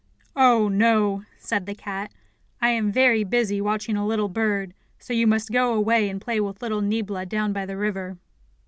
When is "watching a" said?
3.61-4.03